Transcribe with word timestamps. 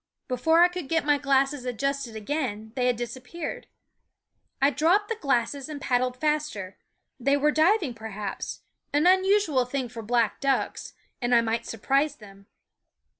Before 0.27 0.61
I 0.63 0.67
could 0.67 0.89
get 0.89 1.05
my 1.05 1.19
glasses 1.19 1.63
adjusted 1.63 2.15
again 2.15 2.71
they 2.75 2.87
had 2.87 2.95
disappeared. 2.95 3.67
I 4.59 4.71
dropped 4.71 5.09
the 5.09 5.15
glasses 5.15 5.69
and 5.69 5.79
paddled 5.79 6.17
faster; 6.19 6.75
they 7.19 7.37
were 7.37 7.51
diving, 7.51 7.93
perhaps 7.93 8.61
an 8.93 9.05
unusual 9.05 9.63
thing 9.63 9.89
for 9.89 10.01
black 10.01 10.39
ducks 10.41 10.95
and 11.21 11.35
I 11.35 11.41
might 11.41 11.67
surprise 11.67 12.15
them. 12.15 12.47